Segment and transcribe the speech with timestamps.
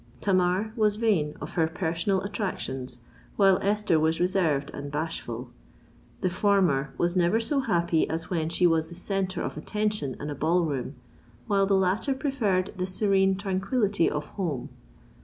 [0.19, 3.01] Tamar was vain of her personal attractions,
[3.35, 5.51] while Esther was reserved and bashful:
[6.21, 10.31] the former was never so happy as when she was the centre of attraction in
[10.31, 10.95] a ball room,
[11.45, 14.69] while the latter preferred the serene tranquillity of home.